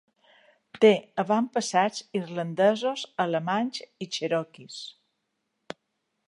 [0.85, 0.89] Té
[1.23, 4.81] avantpassats irlandesos, alemanys i cherokees.